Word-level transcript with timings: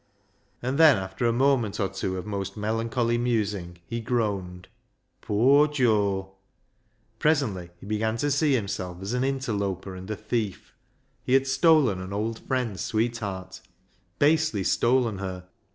And 0.63 0.79
then 0.79 0.97
after 0.97 1.27
a 1.27 1.31
moment 1.31 1.79
or 1.79 1.87
two 1.87 2.17
of 2.17 2.25
most 2.25 2.57
melancholy 2.57 3.19
musing, 3.19 3.77
he 3.85 4.01
groaned 4.01 4.67
—"Poor 5.21 5.67
Joe!" 5.67 6.31
Presently 7.19 7.69
he 7.79 7.85
began 7.85 8.17
to 8.17 8.31
see 8.31 8.55
himself 8.55 8.97
as 9.03 9.13
an 9.13 9.23
interloper 9.23 9.93
and 9.93 10.09
thief. 10.09 10.73
He 11.23 11.33
had 11.35 11.45
stolen 11.45 12.01
an 12.01 12.13
old 12.13 12.39
friend's 12.39 12.81
sweetheart. 12.81 13.61
Basely 14.17 14.63
stolen 14.63 15.19
her 15.19 15.47